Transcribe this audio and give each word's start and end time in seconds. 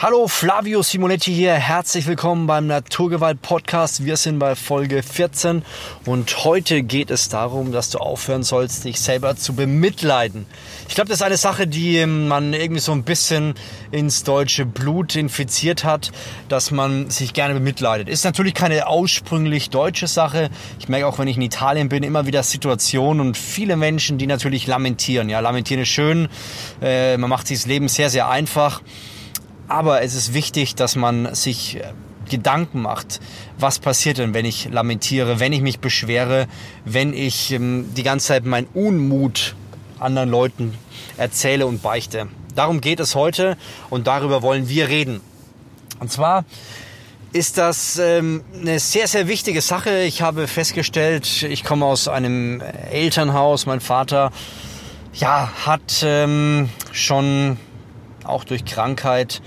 Hallo, 0.00 0.28
Flavio 0.28 0.80
Simonetti 0.82 1.34
hier. 1.34 1.54
Herzlich 1.54 2.06
willkommen 2.06 2.46
beim 2.46 2.68
Naturgewalt 2.68 3.42
Podcast. 3.42 4.04
Wir 4.04 4.16
sind 4.16 4.38
bei 4.38 4.54
Folge 4.54 5.02
14 5.02 5.64
und 6.04 6.44
heute 6.44 6.84
geht 6.84 7.10
es 7.10 7.28
darum, 7.28 7.72
dass 7.72 7.90
du 7.90 7.98
aufhören 7.98 8.44
sollst, 8.44 8.84
dich 8.84 9.00
selber 9.00 9.34
zu 9.34 9.54
bemitleiden. 9.54 10.46
Ich 10.88 10.94
glaube, 10.94 11.08
das 11.08 11.18
ist 11.18 11.26
eine 11.26 11.36
Sache, 11.36 11.66
die 11.66 12.06
man 12.06 12.52
irgendwie 12.52 12.80
so 12.80 12.92
ein 12.92 13.02
bisschen 13.02 13.54
ins 13.90 14.22
deutsche 14.22 14.66
Blut 14.66 15.16
infiziert 15.16 15.82
hat, 15.82 16.12
dass 16.48 16.70
man 16.70 17.10
sich 17.10 17.32
gerne 17.32 17.54
bemitleidet. 17.54 18.08
Ist 18.08 18.24
natürlich 18.24 18.54
keine 18.54 18.86
aussprünglich 18.86 19.70
deutsche 19.70 20.06
Sache. 20.06 20.48
Ich 20.78 20.88
merke 20.88 21.08
auch, 21.08 21.18
wenn 21.18 21.26
ich 21.26 21.38
in 21.38 21.42
Italien 21.42 21.88
bin, 21.88 22.04
immer 22.04 22.24
wieder 22.24 22.44
Situationen 22.44 23.20
und 23.20 23.36
viele 23.36 23.76
Menschen, 23.76 24.16
die 24.16 24.28
natürlich 24.28 24.68
lamentieren. 24.68 25.28
Ja, 25.28 25.40
lamentieren 25.40 25.82
ist 25.82 25.88
schön. 25.88 26.28
Äh, 26.80 27.16
man 27.16 27.28
macht 27.28 27.48
sich 27.48 27.58
das 27.58 27.66
Leben 27.66 27.88
sehr, 27.88 28.10
sehr 28.10 28.28
einfach. 28.28 28.80
Aber 29.68 30.02
es 30.02 30.14
ist 30.14 30.32
wichtig, 30.32 30.74
dass 30.74 30.96
man 30.96 31.34
sich 31.34 31.76
äh, 31.76 31.92
Gedanken 32.28 32.82
macht, 32.82 33.20
was 33.58 33.78
passiert 33.78 34.18
denn, 34.18 34.34
wenn 34.34 34.44
ich 34.44 34.68
lamentiere, 34.70 35.40
wenn 35.40 35.52
ich 35.52 35.60
mich 35.60 35.78
beschwere, 35.78 36.46
wenn 36.84 37.12
ich 37.12 37.52
ähm, 37.52 37.90
die 37.94 38.02
ganze 38.02 38.28
Zeit 38.28 38.44
meinen 38.44 38.66
Unmut 38.74 39.54
anderen 39.98 40.30
Leuten 40.30 40.74
erzähle 41.16 41.66
und 41.66 41.82
beichte. 41.82 42.28
Darum 42.54 42.80
geht 42.80 43.00
es 43.00 43.14
heute 43.14 43.56
und 43.90 44.06
darüber 44.06 44.42
wollen 44.42 44.68
wir 44.68 44.88
reden. 44.88 45.20
Und 46.00 46.10
zwar 46.10 46.44
ist 47.32 47.58
das 47.58 47.98
ähm, 47.98 48.42
eine 48.58 48.78
sehr, 48.78 49.06
sehr 49.06 49.28
wichtige 49.28 49.60
Sache. 49.60 50.02
Ich 50.02 50.22
habe 50.22 50.46
festgestellt, 50.48 51.42
ich 51.42 51.62
komme 51.62 51.84
aus 51.84 52.08
einem 52.08 52.62
Elternhaus. 52.90 53.66
Mein 53.66 53.80
Vater 53.80 54.32
ja, 55.12 55.52
hat 55.66 56.02
ähm, 56.02 56.70
schon 56.92 57.58
auch 58.28 58.44
durch 58.44 58.64
Krankheit 58.64 59.42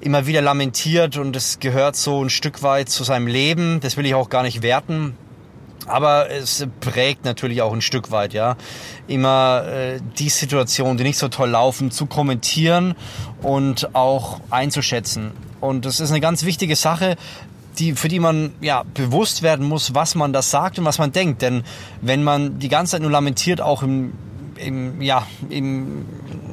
immer 0.00 0.26
wieder 0.26 0.42
lamentiert 0.42 1.16
und 1.16 1.34
es 1.34 1.58
gehört 1.58 1.96
so 1.96 2.22
ein 2.22 2.30
Stück 2.30 2.62
weit 2.62 2.88
zu 2.88 3.04
seinem 3.04 3.26
Leben. 3.26 3.80
Das 3.80 3.96
will 3.96 4.04
ich 4.06 4.14
auch 4.14 4.28
gar 4.28 4.42
nicht 4.42 4.62
werten. 4.62 5.16
Aber 5.86 6.30
es 6.30 6.66
prägt 6.80 7.24
natürlich 7.24 7.60
auch 7.60 7.72
ein 7.72 7.82
Stück 7.82 8.10
weit, 8.10 8.32
ja. 8.32 8.56
Immer 9.06 9.64
äh, 9.66 10.00
die 10.18 10.30
Situationen, 10.30 10.96
die 10.96 11.04
nicht 11.04 11.18
so 11.18 11.28
toll 11.28 11.50
laufen, 11.50 11.90
zu 11.90 12.06
kommentieren 12.06 12.94
und 13.42 13.94
auch 13.94 14.40
einzuschätzen. 14.48 15.32
Und 15.60 15.84
das 15.84 16.00
ist 16.00 16.10
eine 16.10 16.20
ganz 16.20 16.44
wichtige 16.44 16.76
Sache, 16.76 17.16
die, 17.78 17.92
für 17.94 18.08
die 18.08 18.18
man 18.18 18.52
ja 18.60 18.84
bewusst 18.94 19.42
werden 19.42 19.66
muss, 19.66 19.94
was 19.94 20.14
man 20.14 20.32
das 20.32 20.50
sagt 20.50 20.78
und 20.78 20.84
was 20.86 20.98
man 20.98 21.12
denkt. 21.12 21.42
Denn 21.42 21.64
wenn 22.00 22.22
man 22.22 22.58
die 22.58 22.68
ganze 22.68 22.92
Zeit 22.92 23.02
nur 23.02 23.10
lamentiert, 23.10 23.60
auch 23.60 23.82
im 23.82 24.12
im, 24.56 25.00
ja, 25.02 25.26
im, 25.48 26.04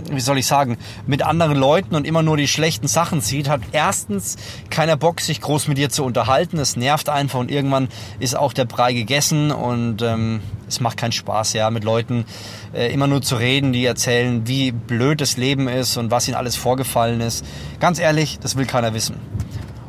wie 0.09 0.19
soll 0.19 0.37
ich 0.37 0.47
sagen, 0.47 0.77
mit 1.05 1.23
anderen 1.23 1.57
Leuten 1.57 1.95
und 1.95 2.05
immer 2.05 2.23
nur 2.23 2.37
die 2.37 2.47
schlechten 2.47 2.87
Sachen 2.87 3.21
sieht, 3.21 3.49
hat 3.49 3.61
erstens 3.71 4.37
keiner 4.69 4.97
Bock, 4.97 5.21
sich 5.21 5.41
groß 5.41 5.67
mit 5.67 5.77
dir 5.77 5.89
zu 5.89 6.03
unterhalten. 6.03 6.57
Es 6.57 6.75
nervt 6.75 7.09
einfach 7.09 7.39
und 7.39 7.51
irgendwann 7.51 7.89
ist 8.19 8.35
auch 8.35 8.53
der 8.53 8.65
Brei 8.65 8.93
gegessen 8.93 9.51
und 9.51 10.01
ähm, 10.01 10.41
es 10.67 10.79
macht 10.79 10.97
keinen 10.97 11.11
Spaß, 11.11 11.53
ja, 11.53 11.69
mit 11.69 11.83
Leuten 11.83 12.25
äh, 12.73 12.91
immer 12.93 13.07
nur 13.07 13.21
zu 13.21 13.35
reden, 13.35 13.73
die 13.73 13.85
erzählen, 13.85 14.47
wie 14.47 14.71
blöd 14.71 15.21
das 15.21 15.37
Leben 15.37 15.67
ist 15.67 15.97
und 15.97 16.11
was 16.11 16.27
ihnen 16.27 16.35
alles 16.35 16.55
vorgefallen 16.55 17.21
ist. 17.21 17.45
Ganz 17.79 17.99
ehrlich, 17.99 18.39
das 18.39 18.55
will 18.55 18.65
keiner 18.65 18.93
wissen. 18.93 19.15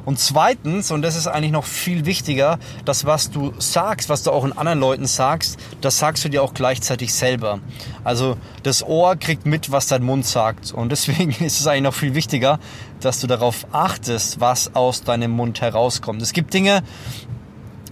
Und 0.05 0.19
zweitens, 0.19 0.91
und 0.91 1.03
das 1.03 1.17
ist 1.17 1.27
eigentlich 1.27 1.53
noch 1.53 1.65
viel 1.65 2.05
wichtiger, 2.05 2.59
das, 2.85 3.05
was 3.05 3.31
du 3.31 3.53
sagst, 3.59 4.09
was 4.09 4.23
du 4.23 4.33
auch 4.33 4.45
in 4.45 4.53
anderen 4.53 4.81
Leuten 4.81 5.07
sagst, 5.07 5.59
das 5.81 5.99
sagst 5.99 6.25
du 6.25 6.29
dir 6.29 6.43
auch 6.43 6.55
gleichzeitig 6.55 7.15
selber. 7.15 7.61
Also 8.03 8.37
das 8.63 8.83
Ohr 8.83 9.17
kriegt 9.17 9.47
mit, 9.47 9.71
was 9.71 9.87
dein 9.87 10.03
Mund 10.03 10.27
sagt. 10.27 10.73
Und 10.73 10.91
deswegen 10.91 11.31
ist 11.45 11.61
es 11.61 11.67
eigentlich 11.67 11.83
noch 11.83 11.95
viel 11.95 12.15
wichtiger, 12.15 12.59
dass 13.01 13.21
du 13.21 13.27
darauf 13.27 13.67
achtest, 13.73 14.41
was 14.41 14.75
aus 14.75 15.03
deinem 15.03 15.31
Mund 15.31 15.61
herauskommt. 15.61 16.21
Es 16.23 16.33
gibt 16.33 16.53
Dinge, 16.53 16.83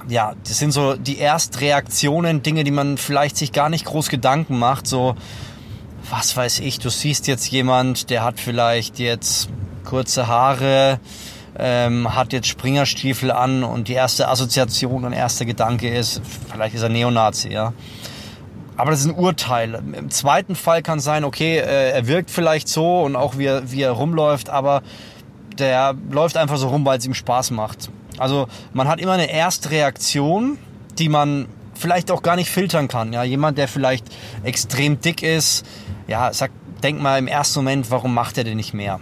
ja, 0.09 0.35
das 0.45 0.59
sind 0.59 0.73
so 0.73 0.97
die 0.97 1.19
Erstreaktionen, 1.19 2.43
Dinge, 2.43 2.65
die 2.65 2.71
man 2.73 2.99
vielleicht 2.99 3.37
sich 3.37 3.53
gar 3.53 3.69
nicht 3.69 3.85
groß 3.85 4.09
Gedanken 4.09 4.59
macht. 4.59 4.87
So, 4.87 5.15
was 6.09 6.37
weiß 6.37 6.61
ich, 6.61 6.81
du 6.81 6.91
siehst 6.91 7.29
jetzt 7.29 7.51
jemand, 7.51 8.11
der 8.11 8.25
hat 8.25 8.41
vielleicht 8.41 8.99
jetzt 8.99 9.49
kurze 9.85 10.27
Haare, 10.27 10.99
ähm, 11.61 12.15
hat 12.15 12.33
jetzt 12.33 12.49
Springerstiefel 12.49 13.31
an 13.31 13.63
und 13.63 13.89
die 13.89 13.93
erste 13.93 14.29
Assoziation 14.29 15.05
und 15.05 15.13
erster 15.13 15.45
Gedanke 15.45 15.89
ist, 15.89 16.23
vielleicht 16.51 16.75
ist 16.75 16.83
er 16.83 16.89
Neonazi, 16.89 17.51
ja. 17.51 17.73
Aber 18.77 18.93
das 18.93 19.01
ist 19.01 19.07
ein 19.07 19.15
Urteil. 19.15 19.75
Im 19.75 20.11
zweiten 20.11 20.55
Fall 20.57 20.83
kann 20.83 21.01
sein, 21.01 21.23
okay, 21.23 21.59
äh, 21.59 21.91
er 21.91 22.07
wirkt 22.07 22.31
vielleicht 22.31 22.67
so 22.67 23.03
und 23.03 23.15
auch 23.15 23.37
wie 23.37 23.45
er, 23.45 23.71
wie 23.71 23.83
er 23.83 23.91
rumläuft, 23.91 24.49
aber 24.49 24.83
der 25.59 25.95
läuft 26.11 26.39
einfach 26.39 26.57
so 26.57 26.69
rum, 26.69 26.87
weil 26.87 26.99
es 26.99 27.05
ihm 27.05 27.13
Spaß 27.13 27.51
macht. 27.51 27.91
Also 28.17 28.49
man 28.73 28.89
hat 28.89 28.99
immer 28.99 29.13
eine 29.13 29.31
Erstreaktion, 29.31 30.57
die 30.99 31.11
man 31.11 31.47
vielleicht 31.75 32.11
auch 32.11 32.23
gar 32.23 32.37
nicht 32.37 32.49
filtern 32.49 32.89
kann. 32.89 33.13
Ja, 33.13 33.23
jemand, 33.23 33.59
der 33.59 33.69
vielleicht 33.69 34.07
extrem 34.45 35.01
dick 35.01 35.23
ist, 35.23 35.67
ja, 36.07 36.33
sagt, 36.33 36.55
denk 36.83 37.03
mal 37.03 37.19
im 37.19 37.29
ersten 37.29 37.59
Moment, 37.59 37.91
warum 37.91 38.15
macht 38.15 38.39
er 38.39 38.45
denn 38.45 38.57
nicht 38.57 38.73
mehr? 38.73 38.99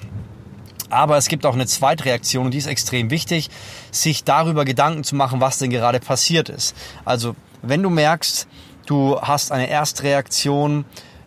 Aber 0.90 1.16
es 1.16 1.28
gibt 1.28 1.44
auch 1.44 1.54
eine 1.54 1.66
Zweitreaktion 1.66 2.46
und 2.46 2.52
die 2.52 2.58
ist 2.58 2.66
extrem 2.66 3.10
wichtig, 3.10 3.50
sich 3.90 4.24
darüber 4.24 4.64
Gedanken 4.64 5.04
zu 5.04 5.16
machen, 5.16 5.40
was 5.40 5.58
denn 5.58 5.70
gerade 5.70 6.00
passiert 6.00 6.48
ist. 6.48 6.74
Also 7.04 7.36
wenn 7.62 7.82
du 7.82 7.90
merkst, 7.90 8.48
du 8.86 9.20
hast 9.20 9.52
eine 9.52 9.68
Erstreaktion 9.68 10.84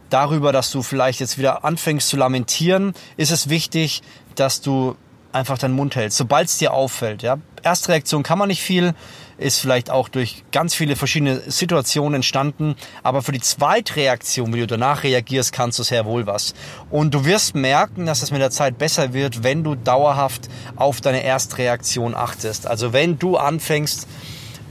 darüber, 0.09 0.51
dass 0.51 0.71
du 0.71 0.81
vielleicht 0.81 1.19
jetzt 1.19 1.37
wieder 1.37 1.63
anfängst 1.63 2.09
zu 2.09 2.17
lamentieren, 2.17 2.93
ist 3.17 3.31
es 3.31 3.49
wichtig, 3.49 4.01
dass 4.35 4.61
du 4.61 4.95
einfach 5.31 5.57
deinen 5.57 5.75
Mund 5.75 5.95
hältst, 5.95 6.17
sobald 6.17 6.47
es 6.47 6.57
dir 6.57 6.73
auffällt. 6.73 7.21
Ja? 7.21 7.37
Erstreaktion 7.63 8.23
kann 8.23 8.37
man 8.37 8.47
nicht 8.47 8.61
viel, 8.61 8.93
ist 9.37 9.59
vielleicht 9.59 9.89
auch 9.89 10.07
durch 10.07 10.43
ganz 10.51 10.75
viele 10.75 10.95
verschiedene 10.95 11.41
Situationen 11.47 12.15
entstanden. 12.15 12.75
Aber 13.03 13.21
für 13.21 13.31
die 13.31 13.41
Zweitreaktion, 13.41 14.53
wie 14.53 14.59
du 14.59 14.67
danach 14.67 15.03
reagierst, 15.03 15.51
kannst 15.51 15.79
du 15.79 15.83
sehr 15.83 16.05
wohl 16.05 16.27
was. 16.27 16.53
Und 16.89 17.13
du 17.13 17.25
wirst 17.25 17.55
merken, 17.55 18.05
dass 18.05 18.21
es 18.21 18.31
mit 18.31 18.41
der 18.41 18.51
Zeit 18.51 18.77
besser 18.77 19.13
wird, 19.13 19.43
wenn 19.43 19.63
du 19.63 19.75
dauerhaft 19.75 20.49
auf 20.75 21.01
deine 21.01 21.23
Erstreaktion 21.23 22.15
achtest. 22.15 22.67
Also 22.67 22.93
wenn 22.93 23.17
du 23.17 23.37
anfängst, 23.37 24.07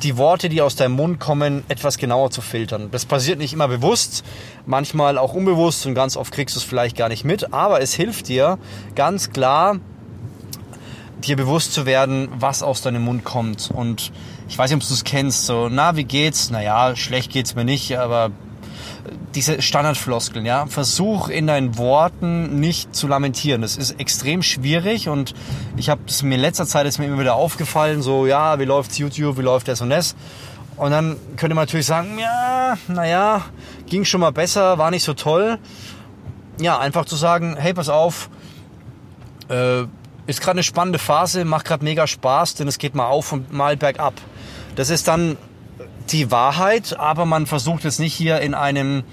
die 0.03 0.17
Worte, 0.17 0.49
die 0.49 0.62
aus 0.62 0.77
deinem 0.77 0.93
Mund 0.93 1.21
kommen, 1.21 1.65
etwas 1.69 1.99
genauer 1.99 2.31
zu 2.31 2.41
filtern. 2.41 2.89
Das 2.91 3.05
passiert 3.05 3.39
nicht 3.39 3.53
immer 3.53 3.69
bewusst, 3.69 4.25
manchmal 4.67 5.19
auch 5.19 5.34
unbewusst 5.34 5.84
und 5.87 5.95
ganz 5.95 6.17
oft 6.17 6.33
kriegst 6.33 6.57
du 6.57 6.61
es 6.61 6.65
vielleicht 6.65 6.97
gar 6.97 7.09
nicht 7.09 7.25
mit, 7.25 7.53
aber 7.53 7.81
es 7.81 7.93
hilft 7.93 8.28
dir 8.28 8.59
ganz 8.95 9.31
klar, 9.31 9.78
dir 11.21 11.37
bewusst 11.37 11.73
zu 11.73 11.87
werden, 11.87 12.29
was 12.35 12.63
aus 12.63 12.83
deinem 12.83 13.03
Mund 13.03 13.25
kommt. 13.25 13.71
Und 13.73 14.13
ich 14.49 14.59
weiß 14.59 14.71
nicht, 14.71 14.83
ob 14.83 14.89
du 14.89 14.95
es 14.95 15.05
kennst, 15.05 15.47
so, 15.47 15.69
na, 15.71 15.97
wie 15.97 16.05
geht's? 16.05 16.51
Naja, 16.51 16.97
schlecht 16.97 17.33
geht's 17.33 17.55
mir 17.55 17.65
nicht, 17.65 17.99
aber 17.99 18.31
diese 19.35 19.63
Standardfloskeln, 19.63 20.45
ja. 20.45 20.67
Versuch 20.67 21.29
in 21.29 21.47
deinen 21.47 21.79
Worten 21.79 22.61
nicht 22.61 22.95
zu 22.95 23.07
lamentieren. 23.07 23.63
Das 23.63 23.77
ist 23.77 23.99
extrem 24.01 24.43
schwierig 24.43 25.09
und 25.09 25.35
ich 25.77 25.89
habe 25.89 26.01
das 26.07 26.23
mir 26.23 26.35
in 26.35 26.41
letzter 26.41 26.67
Zeit 26.67 26.87
ist 26.87 26.99
mir 26.99 27.07
immer 27.07 27.21
wieder 27.21 27.35
aufgefallen, 27.35 28.03
so, 28.03 28.27
ja, 28.27 28.59
wie 28.59 28.65
läuft's 28.65 28.99
YouTube, 28.99 29.39
wie 29.39 29.43
läuft 29.43 29.69
das 29.69 29.81
und 29.81 29.91
das. 29.91 30.15
Und 30.77 30.91
dann 30.93 31.17
könnte 31.37 31.55
man 31.55 31.63
natürlich 31.63 31.87
sagen, 31.87 32.19
ja, 32.19 32.77
naja, 32.89 33.43
ging 33.87 34.05
schon 34.05 34.21
mal 34.21 34.33
besser, 34.33 34.79
war 34.79 34.91
nicht 34.91 35.05
so 35.05 35.15
toll. 35.15 35.59
Ja, 36.59 36.79
einfach 36.79 37.05
zu 37.05 37.17
sagen, 37.17 37.57
hey, 37.59 37.75
pass 37.75 37.89
auf, 37.89 38.31
äh, 39.49 39.85
ist 40.31 40.41
gerade 40.41 40.57
eine 40.57 40.63
spannende 40.63 40.99
Phase, 40.99 41.45
macht 41.45 41.67
gerade 41.67 41.85
mega 41.85 42.07
Spaß, 42.07 42.55
denn 42.55 42.69
es 42.69 42.79
geht 42.79 42.95
mal 42.95 43.07
auf 43.07 43.33
und 43.33 43.53
mal 43.53 43.77
bergab. 43.77 44.15
Das 44.77 44.91
ist 44.91 45.09
dann 45.09 45.37
die 46.11 46.31
Wahrheit, 46.31 46.99
aber 46.99 47.27
man 47.27 47.47
versucht 47.47 47.85
jetzt 47.85 48.01
nicht 48.01 48.15
hier 48.15 48.41
in 48.41 48.55
einem 48.55 49.05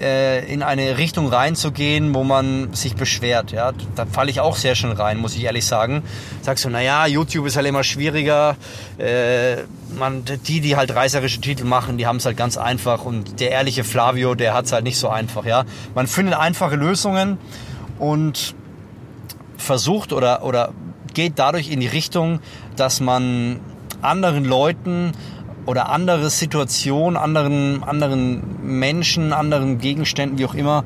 äh, 0.00 0.52
in 0.52 0.62
eine 0.62 0.98
Richtung 0.98 1.28
reinzugehen, 1.28 2.14
wo 2.14 2.24
man 2.24 2.72
sich 2.72 2.96
beschwert. 2.96 3.52
Ja, 3.52 3.72
da 3.94 4.06
falle 4.06 4.30
ich 4.30 4.40
auch 4.40 4.56
sehr 4.56 4.74
schön 4.74 4.92
rein, 4.92 5.18
muss 5.18 5.36
ich 5.36 5.44
ehrlich 5.44 5.66
sagen. 5.66 6.02
Sagst 6.42 6.64
du, 6.64 6.70
na 6.70 6.82
ja, 6.82 7.06
YouTube 7.06 7.46
ist 7.46 7.56
halt 7.56 7.66
immer 7.66 7.84
schwieriger. 7.84 8.56
Äh, 8.98 9.58
man, 9.96 10.24
die, 10.24 10.60
die 10.60 10.76
halt 10.76 10.94
reißerische 10.94 11.40
Titel 11.40 11.64
machen, 11.64 11.98
die 11.98 12.06
haben 12.06 12.16
es 12.16 12.26
halt 12.26 12.36
ganz 12.36 12.56
einfach 12.56 13.04
und 13.04 13.38
der 13.38 13.52
ehrliche 13.52 13.84
Flavio, 13.84 14.34
der 14.34 14.54
hat 14.54 14.64
es 14.64 14.72
halt 14.72 14.84
nicht 14.84 14.98
so 14.98 15.08
einfach. 15.08 15.44
Ja, 15.44 15.64
man 15.94 16.06
findet 16.06 16.34
einfache 16.34 16.74
Lösungen 16.74 17.38
und 17.98 18.56
versucht 19.56 20.12
oder, 20.12 20.44
oder 20.44 20.72
geht 21.12 21.38
dadurch 21.38 21.70
in 21.70 21.80
die 21.80 21.86
Richtung, 21.86 22.40
dass 22.76 23.00
man 23.00 23.60
anderen 24.02 24.44
Leuten 24.44 25.12
oder 25.66 25.88
andere 25.88 26.28
Situationen, 26.30 27.16
anderen, 27.16 27.82
anderen 27.84 28.78
Menschen, 28.78 29.32
anderen 29.32 29.78
Gegenständen, 29.78 30.38
wie 30.38 30.44
auch 30.44 30.54
immer, 30.54 30.84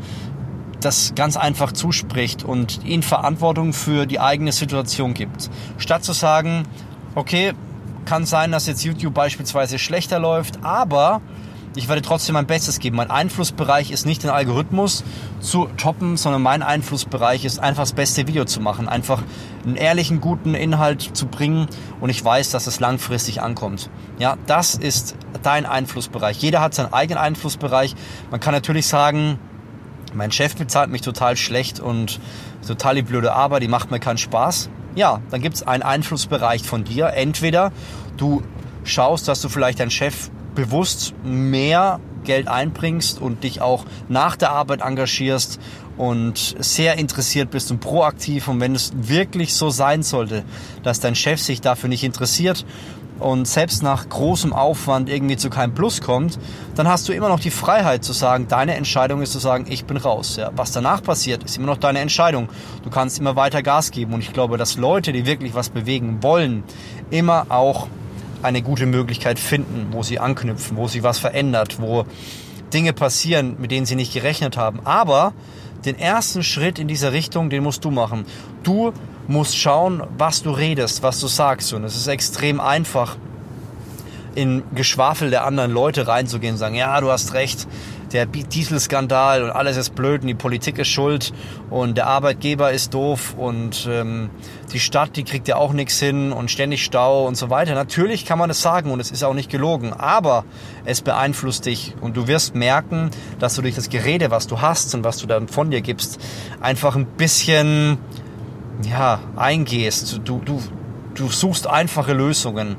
das 0.80 1.14
ganz 1.16 1.36
einfach 1.36 1.72
zuspricht 1.72 2.44
und 2.44 2.84
ihnen 2.84 3.02
Verantwortung 3.02 3.72
für 3.72 4.06
die 4.06 4.20
eigene 4.20 4.52
Situation 4.52 5.14
gibt. 5.14 5.50
Statt 5.78 6.04
zu 6.04 6.12
sagen, 6.12 6.64
okay, 7.16 7.52
kann 8.04 8.24
sein, 8.24 8.52
dass 8.52 8.66
jetzt 8.66 8.84
YouTube 8.84 9.14
beispielsweise 9.14 9.78
schlechter 9.78 10.20
läuft, 10.20 10.64
aber 10.64 11.20
ich 11.74 11.88
werde 11.88 12.02
trotzdem 12.02 12.34
mein 12.34 12.46
Bestes 12.46 12.78
geben. 12.78 12.96
Mein 12.96 13.10
Einflussbereich 13.10 13.90
ist 13.90 14.06
nicht 14.06 14.22
den 14.22 14.30
Algorithmus 14.30 15.04
zu 15.40 15.66
toppen, 15.76 16.16
sondern 16.16 16.42
mein 16.42 16.62
Einflussbereich 16.62 17.44
ist 17.44 17.58
einfach 17.58 17.82
das 17.82 17.92
beste 17.92 18.26
Video 18.26 18.44
zu 18.44 18.60
machen, 18.60 18.88
einfach 18.88 19.22
einen 19.64 19.76
ehrlichen, 19.76 20.20
guten 20.20 20.54
Inhalt 20.54 21.02
zu 21.16 21.26
bringen 21.26 21.68
und 22.00 22.10
ich 22.10 22.24
weiß, 22.24 22.50
dass 22.50 22.66
es 22.66 22.80
langfristig 22.80 23.42
ankommt. 23.42 23.90
Ja, 24.18 24.36
das 24.46 24.74
ist 24.74 25.16
dein 25.42 25.66
Einflussbereich. 25.66 26.38
Jeder 26.38 26.60
hat 26.60 26.74
seinen 26.74 26.92
eigenen 26.92 27.18
Einflussbereich. 27.18 27.94
Man 28.30 28.40
kann 28.40 28.54
natürlich 28.54 28.86
sagen, 28.86 29.38
mein 30.14 30.32
Chef 30.32 30.56
bezahlt 30.56 30.90
mich 30.90 31.02
total 31.02 31.36
schlecht 31.36 31.80
und 31.80 32.18
total 32.66 32.94
die 32.94 33.02
blöde 33.02 33.32
Arbeit, 33.32 33.62
die 33.62 33.68
macht 33.68 33.90
mir 33.90 34.00
keinen 34.00 34.18
Spaß. 34.18 34.70
Ja, 34.94 35.20
dann 35.30 35.42
gibt 35.42 35.56
es 35.56 35.62
einen 35.62 35.82
Einflussbereich 35.82 36.62
von 36.62 36.84
dir. 36.84 37.08
Entweder 37.08 37.72
du 38.16 38.42
schaust, 38.84 39.28
dass 39.28 39.40
du 39.42 39.48
vielleicht 39.48 39.80
deinen 39.80 39.90
Chef 39.90 40.30
bewusst 40.58 41.14
mehr 41.22 42.00
Geld 42.24 42.48
einbringst 42.48 43.20
und 43.20 43.44
dich 43.44 43.60
auch 43.60 43.84
nach 44.08 44.34
der 44.34 44.50
Arbeit 44.50 44.80
engagierst 44.80 45.60
und 45.96 46.56
sehr 46.58 46.98
interessiert 46.98 47.52
bist 47.52 47.70
und 47.70 47.78
proaktiv. 47.78 48.48
Und 48.48 48.58
wenn 48.60 48.74
es 48.74 48.90
wirklich 48.96 49.54
so 49.54 49.70
sein 49.70 50.02
sollte, 50.02 50.42
dass 50.82 50.98
dein 50.98 51.14
Chef 51.14 51.40
sich 51.40 51.60
dafür 51.60 51.88
nicht 51.88 52.02
interessiert 52.02 52.66
und 53.20 53.46
selbst 53.46 53.84
nach 53.84 54.08
großem 54.08 54.52
Aufwand 54.52 55.08
irgendwie 55.08 55.36
zu 55.36 55.48
keinem 55.48 55.74
Plus 55.74 56.00
kommt, 56.00 56.40
dann 56.74 56.88
hast 56.88 57.08
du 57.08 57.12
immer 57.12 57.28
noch 57.28 57.40
die 57.40 57.50
Freiheit 57.50 58.02
zu 58.02 58.12
sagen, 58.12 58.48
deine 58.48 58.74
Entscheidung 58.74 59.22
ist 59.22 59.30
zu 59.30 59.38
sagen, 59.38 59.66
ich 59.68 59.84
bin 59.84 59.96
raus. 59.96 60.34
Ja, 60.36 60.50
was 60.56 60.72
danach 60.72 61.04
passiert, 61.04 61.44
ist 61.44 61.56
immer 61.56 61.66
noch 61.66 61.78
deine 61.78 62.00
Entscheidung. 62.00 62.48
Du 62.82 62.90
kannst 62.90 63.20
immer 63.20 63.36
weiter 63.36 63.62
Gas 63.62 63.92
geben 63.92 64.12
und 64.12 64.22
ich 64.22 64.32
glaube, 64.32 64.56
dass 64.56 64.76
Leute, 64.76 65.12
die 65.12 65.24
wirklich 65.24 65.54
was 65.54 65.68
bewegen 65.68 66.18
wollen, 66.20 66.64
immer 67.10 67.46
auch 67.48 67.86
eine 68.42 68.62
gute 68.62 68.86
Möglichkeit 68.86 69.38
finden, 69.38 69.88
wo 69.90 70.02
sie 70.02 70.18
anknüpfen, 70.18 70.76
wo 70.76 70.88
sie 70.88 71.02
was 71.02 71.18
verändert, 71.18 71.80
wo 71.80 72.04
Dinge 72.72 72.92
passieren, 72.92 73.56
mit 73.58 73.70
denen 73.70 73.86
sie 73.86 73.96
nicht 73.96 74.12
gerechnet 74.12 74.56
haben. 74.56 74.80
Aber 74.84 75.32
den 75.84 75.98
ersten 75.98 76.42
Schritt 76.42 76.78
in 76.78 76.88
diese 76.88 77.12
Richtung, 77.12 77.50
den 77.50 77.62
musst 77.62 77.84
du 77.84 77.90
machen. 77.90 78.26
Du 78.62 78.92
musst 79.26 79.56
schauen, 79.56 80.02
was 80.16 80.42
du 80.42 80.50
redest, 80.50 81.02
was 81.02 81.20
du 81.20 81.26
sagst. 81.26 81.72
Und 81.72 81.84
es 81.84 81.96
ist 81.96 82.06
extrem 82.06 82.60
einfach, 82.60 83.16
in 84.34 84.62
Geschwafel 84.74 85.30
der 85.30 85.44
anderen 85.44 85.72
Leute 85.72 86.06
reinzugehen 86.06 86.54
und 86.54 86.58
sagen, 86.58 86.74
ja, 86.74 87.00
du 87.00 87.10
hast 87.10 87.34
recht, 87.34 87.66
der 88.12 88.26
Dieselskandal 88.26 89.42
und 89.42 89.50
alles 89.50 89.76
ist 89.76 89.94
blöd 89.94 90.22
und 90.22 90.28
die 90.28 90.34
Politik 90.34 90.78
ist 90.78 90.88
schuld 90.88 91.32
und 91.70 91.96
der 91.96 92.06
Arbeitgeber 92.06 92.72
ist 92.72 92.94
doof 92.94 93.34
und 93.36 93.86
ähm, 93.90 94.30
die 94.72 94.80
Stadt, 94.80 95.16
die 95.16 95.24
kriegt 95.24 95.48
ja 95.48 95.56
auch 95.56 95.72
nichts 95.72 95.98
hin 95.98 96.32
und 96.32 96.50
ständig 96.50 96.84
Stau 96.84 97.26
und 97.26 97.36
so 97.36 97.50
weiter. 97.50 97.74
Natürlich 97.74 98.24
kann 98.24 98.38
man 98.38 98.50
es 98.50 98.62
sagen 98.62 98.90
und 98.90 99.00
es 99.00 99.10
ist 99.10 99.24
auch 99.24 99.34
nicht 99.34 99.50
gelogen, 99.50 99.92
aber 99.92 100.44
es 100.84 101.02
beeinflusst 101.02 101.66
dich 101.66 101.94
und 102.00 102.16
du 102.16 102.26
wirst 102.26 102.54
merken, 102.54 103.10
dass 103.38 103.54
du 103.54 103.62
durch 103.62 103.74
das 103.74 103.90
Gerede, 103.90 104.30
was 104.30 104.46
du 104.46 104.60
hast 104.60 104.94
und 104.94 105.04
was 105.04 105.18
du 105.18 105.26
dann 105.26 105.48
von 105.48 105.70
dir 105.70 105.80
gibst, 105.80 106.18
einfach 106.60 106.96
ein 106.96 107.06
bisschen 107.06 107.98
ja, 108.88 109.20
eingehst. 109.36 110.20
Du, 110.24 110.40
du, 110.44 110.62
du 111.14 111.28
suchst 111.28 111.66
einfache 111.66 112.12
Lösungen. 112.12 112.76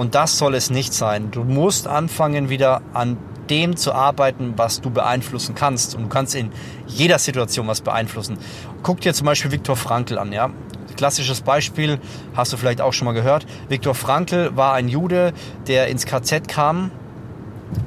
Und 0.00 0.14
das 0.14 0.38
soll 0.38 0.54
es 0.54 0.70
nicht 0.70 0.94
sein. 0.94 1.30
Du 1.30 1.44
musst 1.44 1.86
anfangen, 1.86 2.48
wieder 2.48 2.80
an 2.94 3.18
dem 3.50 3.76
zu 3.76 3.92
arbeiten, 3.92 4.54
was 4.56 4.80
du 4.80 4.88
beeinflussen 4.88 5.54
kannst. 5.54 5.94
Und 5.94 6.04
du 6.04 6.08
kannst 6.08 6.34
in 6.34 6.52
jeder 6.86 7.18
Situation 7.18 7.68
was 7.68 7.82
beeinflussen. 7.82 8.38
Guck 8.82 9.02
dir 9.02 9.12
zum 9.12 9.26
Beispiel 9.26 9.50
Viktor 9.50 9.76
Frankl 9.76 10.16
an, 10.16 10.32
ja. 10.32 10.48
Klassisches 10.96 11.42
Beispiel, 11.42 11.98
hast 12.34 12.50
du 12.50 12.56
vielleicht 12.56 12.80
auch 12.80 12.94
schon 12.94 13.04
mal 13.04 13.12
gehört. 13.12 13.44
Viktor 13.68 13.94
Frankl 13.94 14.56
war 14.56 14.72
ein 14.72 14.88
Jude, 14.88 15.34
der 15.66 15.88
ins 15.88 16.06
KZ 16.06 16.48
kam 16.48 16.90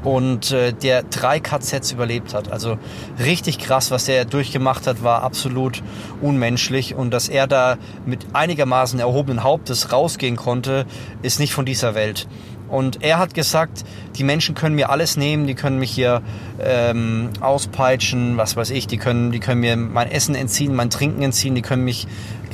und 0.04 0.52
äh, 0.52 0.74
der 0.74 1.04
drei 1.04 1.40
KZs 1.40 1.92
überlebt 1.92 2.34
hat. 2.34 2.52
Also 2.52 2.78
richtig 3.24 3.60
krass, 3.60 3.92
was 3.92 4.08
er 4.08 4.26
durchgemacht 4.26 4.88
hat, 4.88 5.04
war 5.04 5.24
absolut 5.24 5.82
unmenschlich 6.22 6.96
und 6.96 7.12
dass 7.12 7.30
er 7.30 7.48
da 7.48 7.78
mit 8.06 8.26
einigermaßen 8.34 9.00
erhobenen 9.00 9.44
Hauptes 9.44 9.92
rausgehen 9.92 10.36
konnte, 10.36 10.86
ist 11.22 11.40
nicht 11.40 11.54
von 11.54 11.66
dieser 11.66 11.96
Welt. 11.96 12.28
Und 12.74 13.04
er 13.04 13.20
hat 13.20 13.36
gesagt, 13.36 13.84
die 14.16 14.24
Menschen 14.24 14.56
können 14.56 14.76
mir 14.76 14.90
alles 14.90 15.16
nehmen, 15.16 15.46
die 15.46 15.54
können 15.54 15.78
mich 15.78 15.92
hier 15.92 16.24
ähm, 16.60 17.30
auspeitschen, 17.40 18.36
was 18.38 18.56
weiß 18.56 18.72
ich, 18.72 18.88
die 18.88 18.98
können, 18.98 19.32
die 19.32 19.40
können 19.40 19.62
mir 19.62 19.78
mein 19.78 20.10
Essen 20.10 20.34
entziehen, 20.34 20.74
mein 20.74 20.90
Trinken 20.90 21.22
entziehen, 21.22 21.54
die 21.54 21.62
können 21.62 21.84
mich 21.84 22.08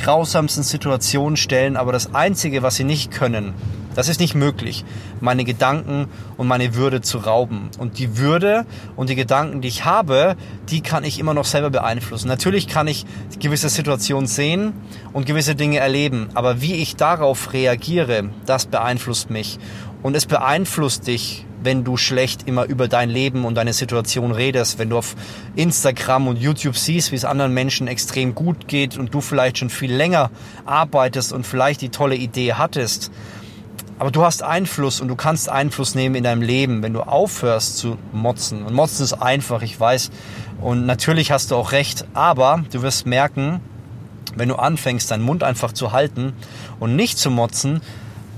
grausamsten 0.03 0.63
Situationen 0.63 1.37
stellen, 1.37 1.77
aber 1.77 1.93
das 1.93 2.13
Einzige, 2.13 2.63
was 2.63 2.75
sie 2.75 2.83
nicht 2.83 3.11
können, 3.11 3.53
das 3.99 4.07
ist 4.07 4.21
nicht 4.21 4.33
möglich, 4.33 4.85
meine 5.19 5.43
Gedanken 5.43 6.07
und 6.37 6.47
meine 6.47 6.73
Würde 6.73 7.01
zu 7.01 7.17
rauben. 7.17 7.69
Und 7.79 7.99
die 7.99 8.17
Würde 8.17 8.65
und 8.95 9.09
die 9.09 9.15
Gedanken, 9.15 9.59
die 9.59 9.67
ich 9.67 9.83
habe, 9.83 10.37
die 10.69 10.79
kann 10.79 11.03
ich 11.03 11.19
immer 11.19 11.33
noch 11.33 11.43
selber 11.43 11.69
beeinflussen. 11.69 12.29
Natürlich 12.29 12.69
kann 12.69 12.87
ich 12.87 13.05
gewisse 13.39 13.67
Situationen 13.67 14.25
sehen 14.25 14.71
und 15.11 15.25
gewisse 15.25 15.53
Dinge 15.53 15.79
erleben, 15.79 16.29
aber 16.33 16.61
wie 16.61 16.75
ich 16.75 16.95
darauf 16.95 17.51
reagiere, 17.51 18.29
das 18.45 18.67
beeinflusst 18.67 19.29
mich. 19.31 19.59
Und 20.01 20.15
es 20.15 20.25
beeinflusst 20.25 21.05
dich, 21.07 21.45
wenn 21.61 21.83
du 21.83 21.97
schlecht 21.97 22.47
immer 22.47 22.63
über 22.63 22.87
dein 22.87 23.09
Leben 23.09 23.43
und 23.43 23.55
deine 23.55 23.73
Situation 23.73 24.31
redest, 24.31 24.79
wenn 24.79 24.89
du 24.89 24.97
auf 24.97 25.17
Instagram 25.57 26.29
und 26.29 26.37
YouTube 26.37 26.77
siehst, 26.77 27.11
wie 27.11 27.17
es 27.17 27.25
anderen 27.25 27.53
Menschen 27.53 27.89
extrem 27.89 28.33
gut 28.33 28.69
geht 28.69 28.97
und 28.97 29.13
du 29.13 29.19
vielleicht 29.19 29.57
schon 29.57 29.69
viel 29.69 29.93
länger 29.93 30.31
arbeitest 30.65 31.33
und 31.33 31.45
vielleicht 31.45 31.81
die 31.81 31.89
tolle 31.89 32.15
Idee 32.15 32.53
hattest 32.53 33.11
aber 33.99 34.11
du 34.11 34.23
hast 34.23 34.43
Einfluss 34.43 35.01
und 35.01 35.09
du 35.09 35.15
kannst 35.15 35.49
Einfluss 35.49 35.93
nehmen 35.93 36.15
in 36.15 36.23
deinem 36.23 36.41
Leben, 36.41 36.81
wenn 36.81 36.93
du 36.93 37.01
aufhörst 37.01 37.77
zu 37.77 37.97
motzen. 38.13 38.63
Und 38.63 38.73
motzen 38.73 39.03
ist 39.03 39.13
einfach, 39.13 39.61
ich 39.61 39.77
weiß. 39.77 40.09
Und 40.61 40.85
natürlich 40.85 41.31
hast 41.31 41.51
du 41.51 41.57
auch 41.57 41.73
recht, 41.73 42.05
aber 42.13 42.63
du 42.71 42.81
wirst 42.81 43.05
merken, 43.05 43.59
wenn 44.35 44.47
du 44.47 44.55
anfängst, 44.55 45.11
deinen 45.11 45.23
Mund 45.23 45.43
einfach 45.43 45.73
zu 45.73 45.91
halten 45.91 46.33
und 46.79 46.95
nicht 46.95 47.17
zu 47.17 47.29
motzen, 47.29 47.81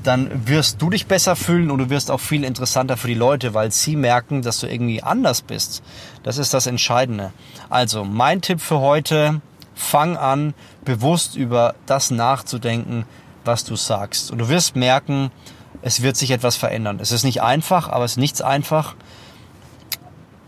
dann 0.04 0.48
wirst 0.48 0.82
du 0.82 0.90
dich 0.90 1.06
besser 1.06 1.36
fühlen 1.36 1.70
und 1.70 1.78
du 1.78 1.90
wirst 1.92 2.10
auch 2.10 2.20
viel 2.20 2.44
interessanter 2.44 2.98
für 2.98 3.08
die 3.08 3.14
Leute, 3.14 3.54
weil 3.54 3.72
sie 3.72 3.96
merken, 3.96 4.42
dass 4.42 4.60
du 4.60 4.68
irgendwie 4.68 5.04
anders 5.04 5.44
bist. 5.44 5.84
Das 6.24 6.40
ist 6.40 6.56
das 6.56 6.66
Entscheidende. 6.66 7.34
Also, 7.70 8.04
mein 8.04 8.42
Tipp 8.42 8.62
für 8.62 8.80
heute, 8.80 9.42
fang 9.76 10.18
an, 10.18 10.56
bewusst 10.84 11.36
über 11.36 11.76
das 11.86 12.10
nachzudenken, 12.10 13.06
was 13.46 13.64
du 13.64 13.76
sagst. 13.76 14.32
Und 14.32 14.40
du 14.40 14.50
wirst 14.50 14.76
merken, 14.76 15.32
es 15.82 16.02
wird 16.02 16.16
sich 16.16 16.32
etwas 16.32 16.56
verändern. 16.56 17.00
Es 17.02 17.12
ist 17.12 17.24
nicht 17.24 17.42
einfach, 17.42 17.90
aber 17.90 18.06
es 18.06 18.12
ist 18.12 18.18
nichts 18.18 18.42
einfach 18.42 18.96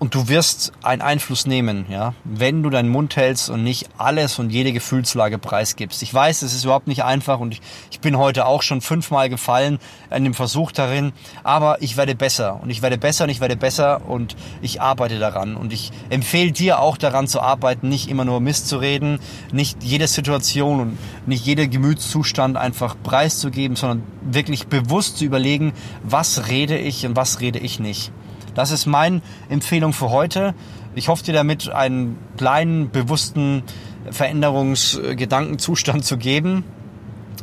und 0.04 0.16
du 0.16 0.28
wirst 0.28 0.74
einen 0.82 1.02
Einfluss 1.02 1.46
nehmen, 1.46 1.86
ja, 1.90 2.14
wenn 2.26 2.62
du 2.62 2.70
deinen 2.70 2.90
Mund 2.90 3.16
hältst 3.16 3.50
und 3.50 3.64
nicht 3.64 3.88
alles 3.98 4.38
und 4.38 4.50
jede 4.50 4.74
Gefühlslage 4.74 5.38
preisgibst. 5.38 6.04
Ich 6.04 6.14
weiß, 6.14 6.42
es 6.42 6.54
ist 6.54 6.66
überhaupt 6.66 6.88
nicht 6.88 7.06
einfach 7.06 7.40
und 7.40 7.54
ich, 7.54 7.62
ich 7.90 8.02
bin 8.02 8.18
heute 8.18 8.46
auch 8.46 8.64
schon 8.64 8.82
fünfmal 8.82 9.30
gefallen 9.30 9.80
an 10.10 10.26
dem 10.26 10.34
Versuch 10.34 10.74
darin, 10.74 11.14
aber 11.46 11.82
ich 11.82 11.96
werde 11.96 12.16
besser 12.16 12.60
und 12.62 12.70
ich 12.70 12.82
werde 12.82 12.98
besser 12.98 13.24
und 13.24 13.30
ich 13.30 13.40
werde 13.40 13.56
besser 13.56 14.02
und 14.06 14.36
ich 14.62 14.82
arbeite 14.82 15.20
daran 15.20 15.56
und 15.56 15.72
ich 15.72 15.94
empfehle 16.10 16.52
dir 16.52 16.80
auch 16.80 16.98
daran 16.98 17.30
zu 17.30 17.40
arbeiten, 17.40 17.88
nicht 17.88 18.10
immer 18.10 18.26
nur 18.26 18.42
Mist 18.42 18.68
zu 18.68 18.80
reden, 18.80 19.22
nicht 19.54 19.86
jede 19.86 20.08
Situation 20.08 20.82
und 20.82 20.98
nicht 21.28 21.46
jeder 21.46 21.68
Gemütszustand 21.68 22.58
einfach 22.58 22.98
preiszugeben, 23.02 23.78
sondern 23.78 24.04
wirklich 24.22 24.68
bewusst 24.68 25.20
zu 25.20 25.24
überlegen, 25.24 25.72
was 26.04 26.50
rede 26.50 26.78
ich 26.78 27.06
und 27.06 27.16
was 27.16 27.40
rede 27.40 27.60
ich 27.60 27.80
nicht. 27.80 28.12
Das 28.54 28.72
ist 28.72 28.86
meine 28.86 29.22
Empfehlung 29.50 29.94
für 29.94 30.10
heute. 30.10 30.54
Ich 30.96 31.08
hoffe 31.08 31.24
dir 31.24 31.34
damit 31.34 31.70
einen 31.70 32.18
kleinen, 32.38 32.92
bewussten 32.92 33.64
Veränderungsgedankenzustand 34.12 36.06
zu 36.06 36.18
geben. 36.18 36.64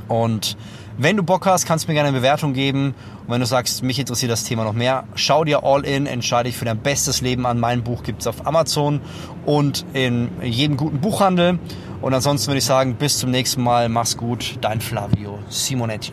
Und 0.09 0.57
wenn 0.99 1.17
du 1.17 1.23
Bock 1.23 1.47
hast, 1.47 1.67
kannst 1.67 1.87
du 1.87 1.91
mir 1.91 1.95
gerne 1.95 2.09
eine 2.09 2.19
Bewertung 2.19 2.53
geben. 2.53 2.95
Und 3.27 3.33
wenn 3.33 3.41
du 3.41 3.47
sagst, 3.47 3.83
mich 3.83 3.99
interessiert 3.99 4.31
das 4.31 4.45
Thema 4.45 4.65
noch 4.65 4.73
mehr, 4.73 5.05
schau 5.15 5.45
dir 5.45 5.65
All 5.65 5.85
In, 5.85 6.07
entscheide 6.07 6.49
dich 6.49 6.57
für 6.57 6.65
dein 6.65 6.79
bestes 6.79 7.23
Leben 7.23 7.47
an. 7.47 7.59
Mein 7.59 7.83
Buch 7.83 8.03
gibt 8.03 8.21
es 8.21 8.27
auf 8.27 8.47
Amazon 8.47 9.01
und 9.47 9.85
in 9.95 10.29
jedem 10.43 10.77
guten 10.77 11.01
Buchhandel. 11.01 11.59
Und 12.03 12.15
ansonsten 12.15 12.49
würde 12.49 12.59
ich 12.59 12.65
sagen, 12.65 12.97
bis 12.97 13.19
zum 13.19 13.31
nächsten 13.31 13.63
Mal. 13.63 13.89
Mach's 13.89 14.17
gut. 14.17 14.59
Dein 14.61 14.81
Flavio 14.81 15.39
Simonetti. 15.49 16.13